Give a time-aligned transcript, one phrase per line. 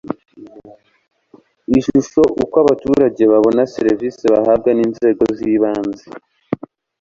[1.77, 6.05] ishusho uko abaturage babona serivisi bahabwa n inzego z ibanze